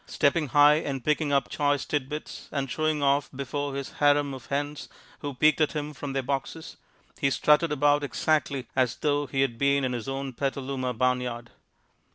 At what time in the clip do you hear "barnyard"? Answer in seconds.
10.95-11.51